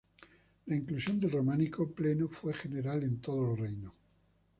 [0.65, 3.93] La inclusión del románico pleno fue general en todos los reinos.